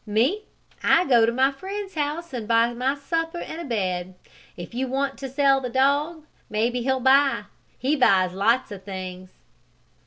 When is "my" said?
1.31-1.51, 2.73-2.95